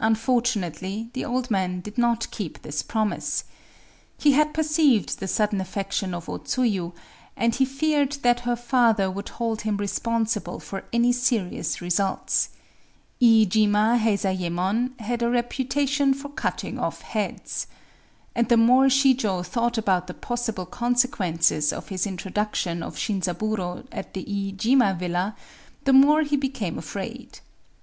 [0.00, 3.44] Unfortunately the old man did not keep this promise.
[4.16, 6.94] He had perceived the sudden affection of O Tsuyu;
[7.36, 12.48] and he feared that her father would hold him responsible for any serious results.
[13.20, 17.66] Iijima Heizayémon had a reputation for cutting off heads.
[18.34, 24.14] And the more Shijō thought about the possible consequences of his introduction of Shinzaburō at
[24.14, 25.36] the Iijima villa,
[25.84, 27.40] the more he became afraid.